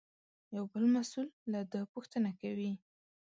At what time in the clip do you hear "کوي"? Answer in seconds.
2.41-2.71